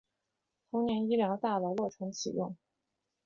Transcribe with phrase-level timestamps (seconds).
[0.71, 2.57] 同年医疗大楼落成启用。